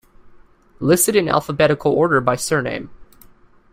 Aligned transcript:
Listed 0.79 1.15
in 1.15 1.29
alphabetical 1.29 1.91
order 1.93 2.19
by 2.21 2.35
surname. 2.35 2.89